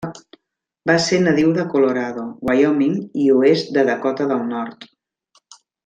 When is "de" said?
1.57-1.65, 3.79-3.85